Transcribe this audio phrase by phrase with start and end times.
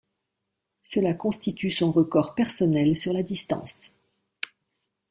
[0.81, 3.93] Cela constitue son record personnel sur la distance.